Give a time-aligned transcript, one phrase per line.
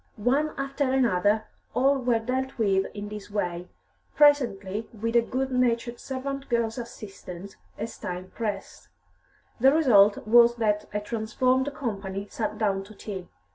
[0.15, 1.43] One after another,
[1.75, 3.67] all were dealt with in this way,
[4.15, 8.87] presently with a good natured servant girl's assistance, as time pressed.
[9.59, 13.29] The result was that a transformed company sat down to tea.